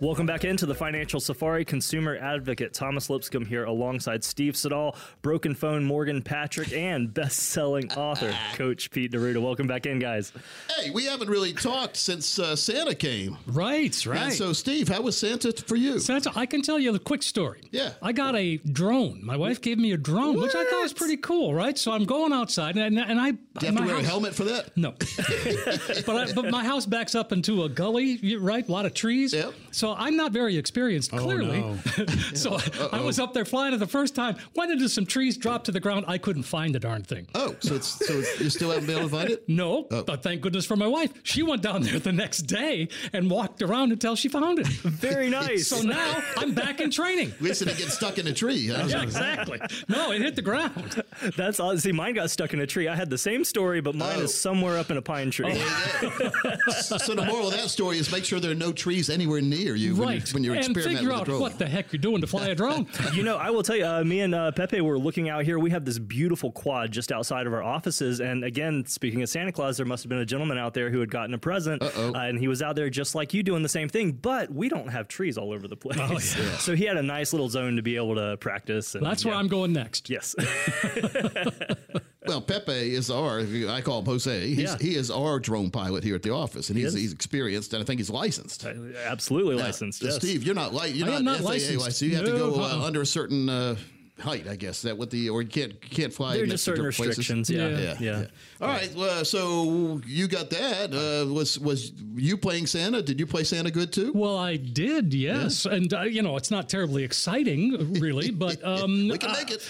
[0.00, 1.64] Welcome back into the Financial Safari.
[1.64, 8.32] Consumer advocate Thomas Lipscomb here alongside Steve Siddall, Broken Phone Morgan Patrick, and best-selling author
[8.54, 9.42] Coach Pete D'Arruda.
[9.42, 10.32] Welcome back in, guys.
[10.76, 13.38] Hey, we haven't really talked since uh, Santa came.
[13.48, 14.20] Right, right.
[14.20, 15.98] And so, Steve, how was Santa for you?
[15.98, 17.62] Santa, I can tell you a quick story.
[17.72, 17.94] Yeah.
[18.00, 19.26] I got a drone.
[19.26, 21.76] My wife gave me a drone, which I thought was pretty cool, right?
[21.76, 23.32] So I'm going outside, and, and I.
[23.32, 24.76] Do you have to wear a helmet for that?
[24.76, 24.92] No,
[26.06, 28.66] but I, but my house backs up into a gully, right?
[28.68, 29.32] A lot of trees.
[29.32, 29.54] Yep.
[29.72, 31.60] So I'm not very experienced, oh, clearly.
[31.60, 31.76] no.
[32.34, 32.58] so
[32.92, 34.36] I was up there flying it the first time.
[34.54, 36.04] Went into some trees, dropped to the ground.
[36.08, 37.26] I couldn't find the darn thing.
[37.34, 39.48] Oh, so it's so it's, you still haven't been able to find it?
[39.48, 40.02] No, Oh.
[40.02, 41.12] but thank goodness for my wife.
[41.22, 44.66] She went down there the next day and walked around until she found it.
[44.68, 45.68] Very nice.
[45.68, 47.32] So now I'm back in training.
[47.40, 48.68] We used to get stuck in a tree.
[48.68, 48.86] Huh?
[48.88, 49.60] Yeah, exactly.
[49.88, 51.02] No, it hit the ground.
[51.36, 51.80] That's odd.
[51.80, 52.88] See, mine got stuck in a tree.
[52.88, 54.22] I had the same story, but mine Oh.
[54.22, 55.52] is somewhere up in a pine tree.
[55.54, 59.40] Oh, so the moral of that story is make sure there are no trees anywhere
[59.40, 60.26] near you when Right.
[60.28, 61.40] you're, when you're and experimenting figure with out drone.
[61.40, 62.86] what the heck you're doing to fly a drone.
[63.14, 65.58] You know, I will tell you, uh, me and uh, Pepe were looking out here.
[65.58, 68.20] We have this beautiful quad just outside of our offices.
[68.20, 71.00] And again, speaking of Santa Claus, there must have been a gentleman out there who
[71.00, 71.82] had gotten a present.
[71.82, 74.12] Uh, and he was out there just like you doing the same thing.
[74.12, 76.36] But we don't have trees all over the place.
[76.58, 78.94] So he had a nice little zone to be able to practice.
[78.94, 79.34] And, That's where.
[79.34, 80.10] I'm going next.
[80.10, 80.34] Yes.
[82.28, 84.46] Well, Pepe is our, I call him Jose.
[84.48, 84.76] He's, Yeah.
[84.80, 87.86] He is our drone pilot here at the office, and he's, he's experienced, and I
[87.86, 88.64] think he's licensed.
[89.06, 90.02] Absolutely Now, licensed.
[90.02, 90.16] uh, yes.
[90.16, 91.98] Steve, you're not li- you're am not FAA licensed.
[91.98, 92.86] so you have to go uh, uh-uh.
[92.86, 93.76] under a certain uh,
[94.20, 94.82] height, I guess.
[94.82, 96.34] That with the or you can't you can't fly.
[96.34, 97.48] There are just certain restrictions.
[97.50, 97.68] Yeah.
[97.68, 97.78] Yeah.
[97.78, 97.96] Yeah.
[98.00, 98.26] Yeah.
[98.60, 98.92] All right.
[98.94, 100.92] Well, so you got that.
[100.92, 103.02] Uh, was was you playing Santa?
[103.02, 104.12] Did you play Santa good too?
[104.14, 109.08] Well, I did, yes, and uh, you know it's not terribly exciting, really, but um,
[109.08, 109.68] we can uh, make it.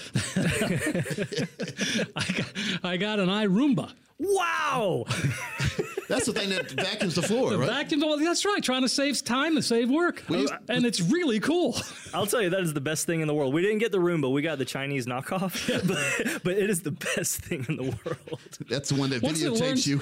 [2.16, 3.92] I, got, I got an iRoomba.
[4.18, 5.04] Wow.
[6.08, 7.68] That's the thing that vacuums the floor, The right?
[7.68, 11.38] vacuum, well, that's right, trying to save time and save work, uh, and it's really
[11.38, 11.76] cool.
[12.14, 13.52] I'll tell you, that is the best thing in the world.
[13.52, 16.92] We didn't get the Roomba, we got the Chinese knockoff, but, but it is the
[16.92, 18.40] best thing in the world.
[18.70, 20.00] That's the one that Once it videotapes learns- you.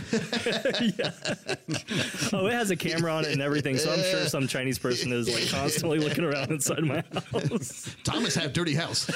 [2.33, 5.12] Oh, it has a camera on it and everything, so I'm sure some Chinese person
[5.12, 7.03] is like constantly looking around inside my
[7.33, 7.97] house.
[8.04, 9.10] Thomas have dirty house.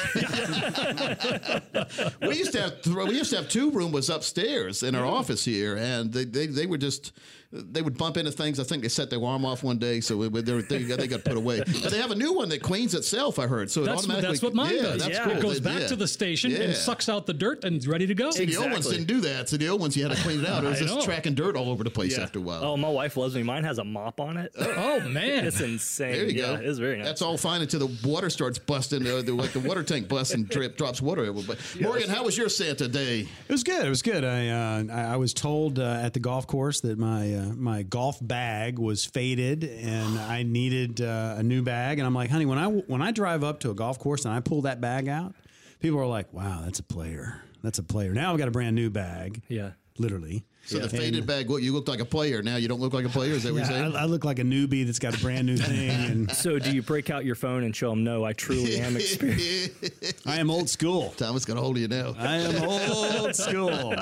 [2.20, 5.44] we used to have th- we used to have two Roombas upstairs in our office
[5.44, 7.12] here, and they, they, they were just
[7.52, 8.60] they would bump into things.
[8.60, 11.08] I think they set their arm off one day, so it, they, they, got- they
[11.08, 11.62] got put away.
[11.82, 13.38] But they have a new one that cleans itself.
[13.40, 14.98] I heard, so it That's, automatically that's what mine yeah, does.
[15.02, 15.24] That's Yeah.
[15.24, 15.32] cool.
[15.32, 15.86] It goes They- back yeah.
[15.88, 16.58] to the station Yeah.
[16.58, 18.30] and sucks out the dirt and it's ready to go.
[18.30, 19.48] See, the old ones didn't do that.
[19.48, 20.62] So the old ones you had to clean it out.
[20.62, 21.02] It was just know.
[21.02, 22.62] tracking dirt all over the place after a while.
[22.64, 23.42] Oh, my wife loves me.
[23.42, 24.52] Mine has a mop on it.
[24.58, 26.12] Oh man, It's insane.
[26.12, 26.62] There you yeah, go.
[26.62, 27.06] It's very nice.
[27.06, 30.34] That's all fine until the water starts busting, uh, the, like the water tank busts
[30.34, 31.56] and drip, drops water everywhere.
[31.56, 33.20] But Morgan, how was your Santa day?
[33.48, 33.84] It was good.
[33.84, 34.24] It was good.
[34.24, 37.82] I uh, I I was told uh, at the golf course that my uh, my
[37.82, 41.98] golf bag was faded and I needed uh, a new bag.
[41.98, 44.34] And I'm like, honey, when I when I drive up to a golf course and
[44.34, 45.34] I pull that bag out,
[45.80, 47.42] people are like, wow, that's a player.
[47.62, 48.12] That's a player.
[48.12, 49.42] Now I've got a brand new bag.
[49.48, 49.70] Yeah.
[49.98, 50.44] literally.
[50.66, 52.43] So the faded bag, what you look like a player.
[52.43, 53.32] Now you don't look like a player.
[53.32, 53.97] Is that what you're saying?
[53.97, 56.72] I, I look like a newbie that's got a brand new thing, and So, do
[56.72, 60.26] you break out your phone and show them, no, I truly am experienced?
[60.26, 61.12] I am old school.
[61.16, 62.15] Thomas got a hold of you now.
[62.19, 63.94] I am old school.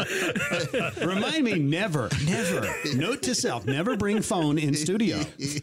[1.06, 5.18] Remind me never, never, note to self, never bring phone in studio.
[5.38, 5.60] it's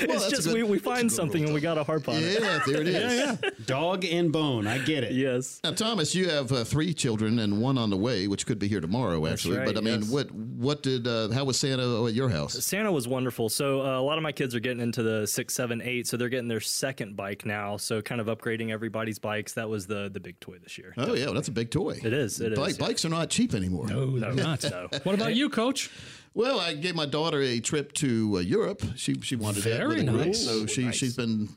[0.00, 2.40] that's just good- we, we find something and we got to harp on it.
[2.40, 3.18] Yeah, there it is.
[3.18, 3.50] Yeah, yeah.
[3.66, 4.66] Dog and bone.
[4.66, 5.12] I get it.
[5.12, 5.60] Yes.
[5.62, 8.68] Now, Thomas, you have uh, three children and one on the way, which could be
[8.68, 9.58] here tomorrow, actually.
[9.58, 10.10] right, but I mean, yes.
[10.10, 12.54] what what did uh, how was Santa at your house?
[12.64, 13.48] Santa was wonderful.
[13.48, 16.06] So uh, a lot of my kids are getting into the six, seven, eight.
[16.06, 17.76] So they're getting their second bike now.
[17.76, 19.52] So kind of upgrading everybody's bikes.
[19.54, 20.94] That was the the big toy this year.
[20.96, 21.98] Oh yeah, well, that's a big toy.
[22.02, 22.86] It is, it Bike, is, yeah.
[22.86, 23.86] Bikes are not cheap anymore.
[23.88, 24.64] no, they're not.
[24.70, 24.88] No.
[25.04, 25.90] What about you, Coach?
[26.34, 28.82] Well, I gave my daughter a trip to uh, Europe.
[28.96, 30.26] She she wanted that Very with a group.
[30.26, 30.44] nice.
[30.44, 31.48] So she she's been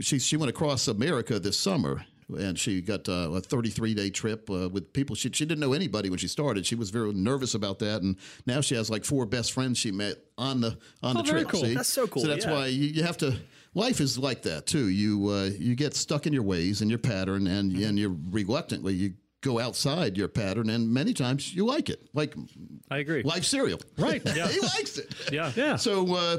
[0.00, 2.04] she she went across America this summer.
[2.28, 5.14] And she got uh, a 33 day trip uh, with people.
[5.16, 6.66] She, she didn't know anybody when she started.
[6.66, 9.90] She was very nervous about that, and now she has like four best friends she
[9.92, 11.48] met on the on Oh, the trip.
[11.48, 11.60] cool.
[11.60, 11.74] see?
[11.74, 12.52] That's so cool, So that's yeah.
[12.52, 13.36] why you, you have to.
[13.74, 14.88] Life is like that too.
[14.88, 17.84] You uh, you get stuck in your ways and your pattern, and Mm-hmm.
[17.84, 22.34] and you're reluctantly you go outside your pattern, and many times you like it, like
[22.90, 23.22] I agree.
[23.22, 23.78] life cereal.
[23.98, 24.20] Right.
[24.24, 24.48] Yeah.
[24.56, 25.14] he likes it.
[25.30, 25.52] Yeah.
[25.54, 25.76] Yeah.
[25.76, 26.38] So uh,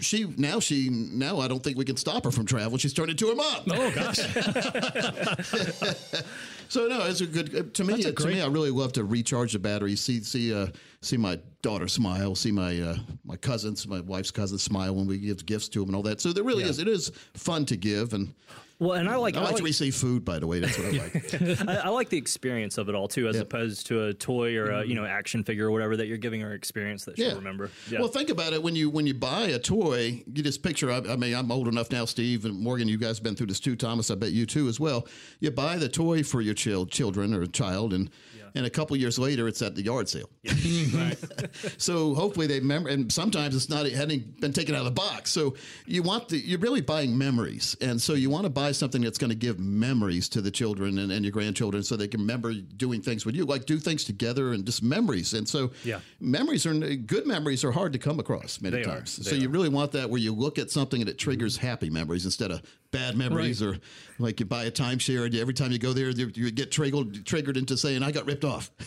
[0.00, 2.78] she now she now I don't think we can stop her from travel.
[2.78, 3.62] She's turned into her mom.
[3.70, 4.18] Oh gosh.
[6.68, 8.02] So no, it's a good uh, to me.
[8.02, 9.96] That's to me, I really love to recharge the battery.
[9.96, 10.68] See see uh,
[11.02, 12.34] see my daughter smile.
[12.34, 15.90] See my uh, my cousins, my wife's cousins smile when we give gifts to them
[15.90, 16.20] and all that.
[16.20, 16.78] So there really is.
[16.78, 18.34] It is fun to give, and
[18.80, 19.20] Well, and I mm-hmm.
[19.20, 20.24] like I I like like, to receive food.
[20.24, 21.68] By the way, that's what I like.
[21.68, 24.64] I, I like the experience of it all too, as opposed to a toy or
[24.64, 24.88] a mm-hmm.
[24.90, 27.70] you know action figure or whatever that you're giving her experience that she'll remember.
[27.88, 28.00] Yeah.
[28.00, 30.90] Well, think about it when you when you buy a toy, you just picture.
[30.90, 32.88] I, I mean, I'm old enough now, Steve and Morgan.
[32.88, 34.10] You guys have been through this too, Thomas.
[34.10, 35.06] I bet you too as well.
[35.38, 38.10] You buy the toy for your child, children or child, and
[38.54, 40.30] and a couple years later, it's at the yard sale.
[41.78, 42.88] so hopefully they remember.
[42.90, 45.30] And sometimes it's not it hadn't been taken out of the box.
[45.30, 45.54] So
[45.86, 49.18] you want the you're really buying memories, and so you want to buy something that's
[49.18, 52.52] going to give memories to the children and, and your grandchildren, so they can remember
[52.54, 55.34] doing things with you, like do things together and just memories.
[55.34, 56.00] And so Yeah.
[56.20, 59.26] memories are good memories are hard to come across many They times.
[59.26, 62.24] So you really want that where you look at something and it triggers happy memories
[62.24, 62.62] instead of
[62.94, 63.76] bad memories or
[64.20, 67.26] like you buy a timeshare and every time you go there you you get triggered
[67.26, 68.70] triggered into saying I got ripped off.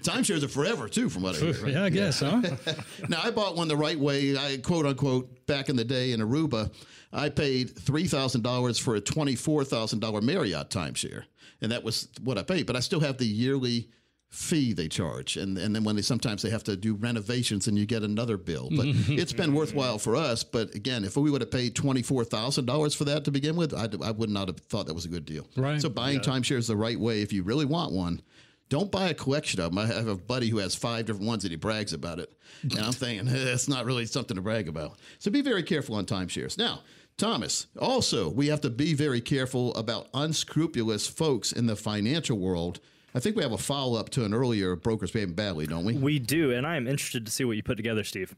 [0.00, 1.54] Timeshares are forever too, from what I hear.
[1.64, 1.72] right?
[1.72, 2.40] yeah, I guess, huh?
[3.08, 4.36] Now I bought one the right way.
[4.36, 6.72] I quote unquote back in the day in Aruba,
[7.12, 11.24] I paid three thousand dollars for a twenty four thousand dollar Marriott timeshare,
[11.60, 12.66] and that was what I paid.
[12.66, 13.88] But I still have the yearly
[14.30, 17.76] fee they charge, and and then when they sometimes they have to do renovations, and
[17.78, 18.68] you get another bill.
[18.70, 20.44] But it's been worthwhile for us.
[20.44, 23.56] But again, if we would have paid twenty four thousand dollars for that to begin
[23.56, 25.46] with, I, I would not have thought that was a good deal.
[25.56, 25.80] Right.
[25.80, 28.22] So buying timeshares the right way, if you really want one.
[28.68, 29.78] Don't buy a collection of them.
[29.78, 32.32] I have a buddy who has five different ones and he brags about it.
[32.62, 34.96] And I'm thinking, it's not really something to brag about.
[35.18, 36.56] So be very careful on timeshares.
[36.56, 36.82] Now,
[37.16, 42.78] Thomas, also, we have to be very careful about unscrupulous folks in the financial world.
[43.14, 45.94] I think we have a follow up to an earlier Brokers Behaving Badly, don't we?
[45.94, 48.36] we do, and I am interested to see what you put together, Steve.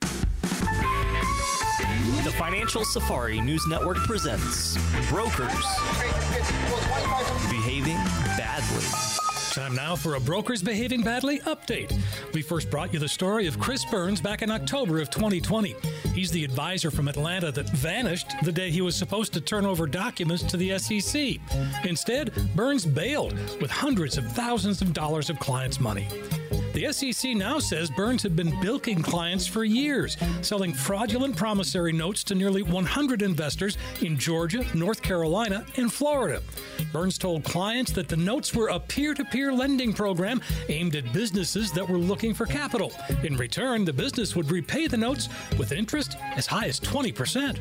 [2.23, 4.79] The Financial Safari News Network presents
[5.11, 5.53] Brokers
[7.51, 7.99] Behaving
[8.39, 9.31] Badly.
[9.52, 11.94] Time now for a Brokers Behaving Badly update.
[12.32, 15.76] We first brought you the story of Chris Burns back in October of 2020.
[16.14, 19.87] He's the advisor from Atlanta that vanished the day he was supposed to turn over
[19.87, 21.37] documents to the SEC.
[21.84, 26.08] Instead, Burns bailed with hundreds of thousands of dollars of clients' money.
[26.73, 32.25] The SEC now says Burns had been bilking clients for years, selling fraudulent promissory notes
[32.25, 36.43] to nearly 100 investors in Georgia, North Carolina, and Florida.
[36.91, 40.41] Burns told clients that the notes were a peer to peer lending program
[40.71, 42.91] aimed at businesses that were looking for capital.
[43.23, 45.29] In return, the business would repay the notes
[45.59, 47.59] with interest as high as 20%.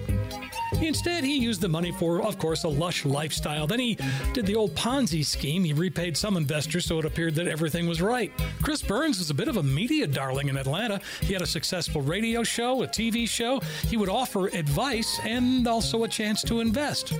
[0.81, 3.67] Instead, he used the money for, of course, a lush lifestyle.
[3.67, 3.97] Then he
[4.33, 5.65] did the old Ponzi scheme.
[5.65, 8.31] He repaid some investors so it appeared that everything was right.
[8.61, 11.01] Chris Burns was a bit of a media darling in Atlanta.
[11.21, 13.59] He had a successful radio show, a TV show.
[13.87, 17.13] He would offer advice and also a chance to invest.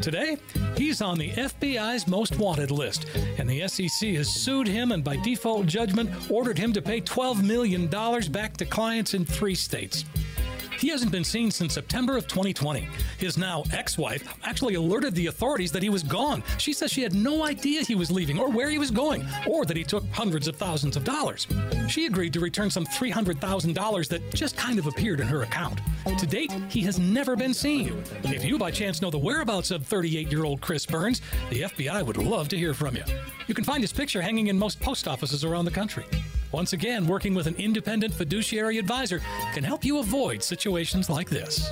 [0.00, 0.38] Today,
[0.78, 3.04] he's on the FBI's most wanted list,
[3.36, 7.42] and the SEC has sued him and, by default judgment, ordered him to pay $12
[7.42, 7.86] million
[8.32, 10.06] back to clients in three states.
[10.78, 12.88] He hasn't been seen since September of 2020.
[13.18, 16.42] His now ex wife actually alerted the authorities that he was gone.
[16.58, 19.64] She says she had no idea he was leaving or where he was going, or
[19.64, 21.46] that he took hundreds of thousands of dollars.
[21.88, 25.80] She agreed to return some $300,000 that just kind of appeared in her account.
[26.18, 28.02] To date, he has never been seen.
[28.24, 32.04] If you by chance know the whereabouts of 38 year old Chris Burns, the FBI
[32.04, 33.04] would love to hear from you.
[33.46, 36.04] You can find his picture hanging in most post offices around the country.
[36.52, 39.20] Once again, working with an independent fiduciary advisor
[39.54, 41.70] can help you avoid situations like this.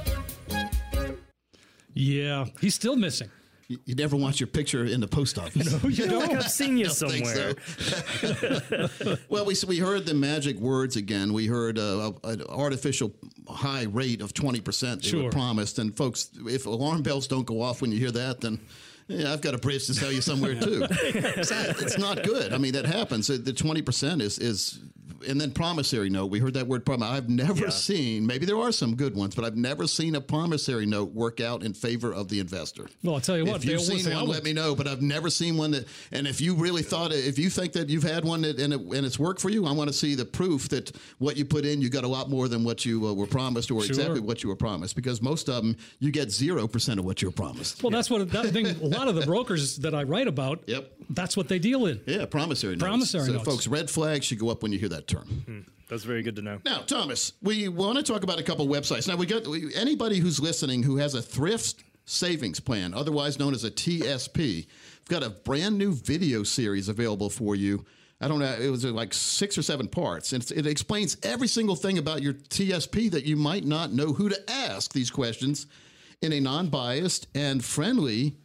[1.94, 3.30] Yeah, he's still missing.
[3.68, 5.82] You, you never want your picture in the post office.
[5.82, 7.54] No, You don't I've seen you think somewhere.
[7.66, 9.16] so.
[9.30, 11.32] well, we we heard the magic words again.
[11.32, 13.14] We heard uh, an artificial
[13.48, 15.24] high rate of twenty percent they Sure.
[15.24, 15.78] were promised.
[15.78, 18.60] And folks, if alarm bells don't go off when you hear that, then.
[19.08, 20.86] Yeah, I've got a bridge to sell you somewhere too.
[20.90, 22.52] it's, not, it's not good.
[22.52, 23.26] I mean, that happens.
[23.26, 24.80] The twenty percent is is
[25.28, 26.26] and then promissory note.
[26.26, 27.02] We heard that word prom.
[27.02, 27.68] I've never Yeah.
[27.70, 28.26] seen.
[28.26, 31.62] Maybe there are some good ones, but I've never seen a promissory note work out
[31.62, 32.88] in favor of the investor.
[33.02, 34.74] Well, I'll tell you what, If you've seen one, let me know.
[34.74, 35.86] But I've never seen one that.
[36.12, 38.72] And if you really thought, it, if you think that you've had one that, and,
[38.72, 41.44] it, and it's worked for you, I want to see the proof that what you
[41.44, 43.88] put in, you got a lot more than what you uh, were promised, or Sure.
[43.90, 44.96] exactly what you were promised.
[44.96, 47.82] Because most of them, you get zero percent of what you were promised.
[47.82, 48.66] Well, that's what that thing.
[48.66, 50.62] A lot of the brokers that I write about.
[50.66, 50.92] Yep.
[51.10, 52.00] That's what they deal in.
[52.06, 52.82] Yeah, promissory notes.
[52.82, 53.44] Promissory so, notes.
[53.44, 55.66] folks, red flags should go up when you hear that term.
[55.88, 56.60] That's very good to know.
[56.64, 59.06] Now, Thomas, we want to talk about a couple websites.
[59.06, 63.54] Now, we got we, anybody who's listening who has a thrift savings plan, otherwise known
[63.54, 64.38] as a TSP.
[64.38, 67.84] We've got a brand new video series available for you.
[68.20, 71.48] I don't know, it was uh, like six or seven parts, and it explains every
[71.48, 75.66] single thing about your TSP that you might not know who to ask these questions
[76.22, 78.36] in a non biased and friendly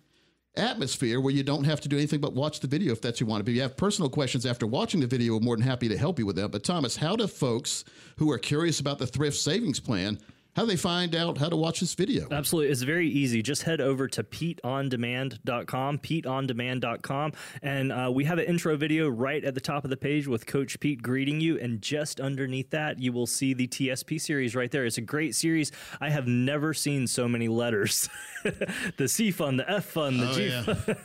[0.59, 3.25] atmosphere where you don't have to do anything but watch the video if that's you
[3.25, 3.53] want to be.
[3.53, 6.19] If you have personal questions after watching the video, we're more than happy to help
[6.19, 6.49] you with that.
[6.49, 7.85] But Thomas, how do folks
[8.17, 10.19] who are curious about the thrift savings plan,
[10.59, 12.27] how do they find out how to watch this video?
[12.29, 12.69] Absolutely.
[12.69, 13.41] It's very easy.
[13.41, 19.55] Just head over to PeteOnDemand.com, PeteOnDemand.com, and uh, we have an intro video right at
[19.55, 21.57] the top of the page with Coach Pete greeting you.
[21.57, 24.83] And just underneath that, you will see the TSP series right there.
[24.83, 25.71] It's a great series.
[26.01, 28.09] I have never seen so many letters
[28.97, 30.63] the C fund, the F fund, the Oh, G yeah.
[30.63, 30.97] fund.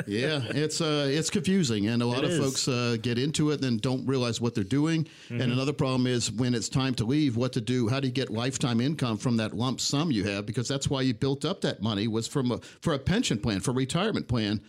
[0.06, 2.38] yeah, it's uh, it's confusing, and a lot It of is.
[2.38, 5.04] folks uh, get into it and don't realize what they're doing.
[5.04, 5.42] Mm-hmm.
[5.42, 7.86] And another problem is when it's time to leave, what to do?
[7.88, 10.46] How do you get lifetime income from that lump sum you have?
[10.46, 13.60] Because that's why you built up that money was from a, for a pension plan,
[13.60, 14.60] for a retirement plan,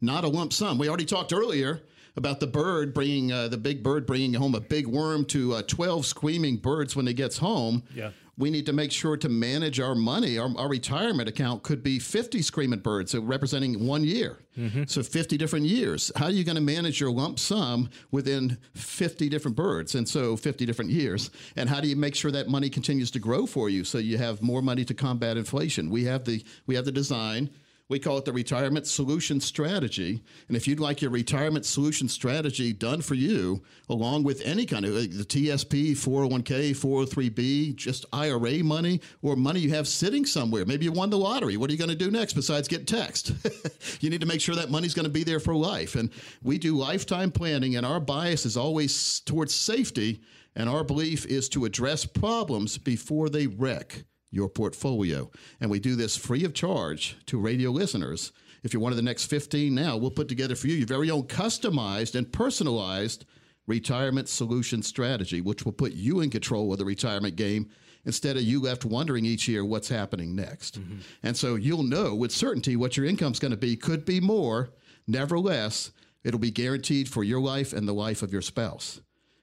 [0.00, 0.78] not a lump sum.
[0.78, 1.82] We already talked earlier
[2.16, 5.62] about the bird bringing uh, the big bird bringing home a big worm to uh,
[5.62, 7.82] twelve screaming birds when he gets home.
[7.94, 8.10] Yeah.
[8.38, 10.38] We need to make sure to manage our money.
[10.38, 14.38] Our, our retirement account could be 50 screaming birds, so representing one year.
[14.58, 14.84] Mm-hmm.
[14.86, 16.10] So 50 different years.
[16.16, 19.94] How are you going to manage your lump sum within 50 different birds?
[19.94, 21.30] And so 50 different years.
[21.56, 24.16] And how do you make sure that money continues to grow for you so you
[24.18, 25.90] have more money to combat inflation?
[25.90, 27.50] We have the we have the design.
[27.92, 30.22] We call it the retirement solution strategy.
[30.48, 34.86] And if you'd like your retirement solution strategy done for you, along with any kind
[34.86, 40.64] of uh, the TSP, 401k, 403b, just IRA money, or money you have sitting somewhere,
[40.64, 41.58] maybe you won the lottery.
[41.58, 43.34] What are you going to do next besides get text?
[44.00, 45.94] you need to make sure that money's going to be there for life.
[45.94, 46.08] And
[46.42, 50.22] we do lifetime planning, and our bias is always towards safety.
[50.56, 55.30] And our belief is to address problems before they wreck your portfolio.
[55.60, 58.32] And we do this free of charge to radio listeners.
[58.64, 61.10] If you're one of the next 15 now, we'll put together for you your very
[61.10, 63.24] own customized and personalized
[63.66, 67.68] retirement solution strategy, which will put you in control of the retirement game
[68.04, 70.80] instead of you left wondering each year what's happening next.
[70.80, 70.98] Mm-hmm.
[71.22, 74.70] And so you'll know with certainty what your income's going to be, could be more.
[75.06, 75.92] Nevertheless,
[76.24, 79.00] it'll be guaranteed for your life and the life of your spouse.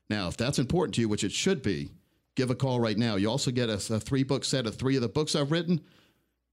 [0.09, 1.91] Now, if that's important to you, which it should be,
[2.39, 3.17] give a call right now.
[3.17, 5.81] You also get a, a three book set of three of the books I've written.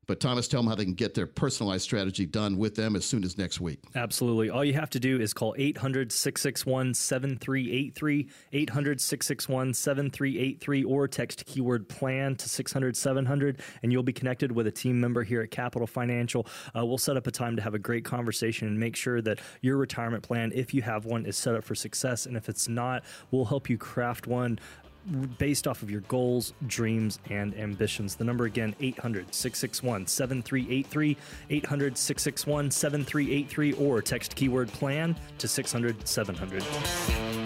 [0.08, 3.04] But Thomas, tell them how they can get their personalized strategy done with them as
[3.04, 3.80] soon as next week.
[3.96, 4.50] Absolutely.
[4.50, 11.44] All you have to do is call 800 661 7383, 800 661 7383, or text
[11.46, 15.50] keyword plan to 600 700, and you'll be connected with a team member here at
[15.50, 16.46] Capital Financial.
[16.76, 19.40] Uh, we'll set up a time to have a great conversation and make sure that
[19.60, 22.26] your retirement plan, if you have one, is set up for success.
[22.26, 23.02] And if it's not,
[23.32, 24.60] we'll help you craft one
[25.38, 28.16] based off of your goals, dreams, and ambitions.
[28.16, 31.16] The number again, 800 661 7383,
[31.50, 37.45] 800 661 7383, or text keyword plan to 600 700.